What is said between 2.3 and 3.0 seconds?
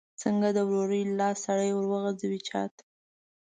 چاته؟